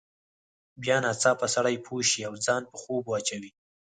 [0.81, 3.51] بیا ناڅاپه سړی پوه شي او ځان په خوب واچوي.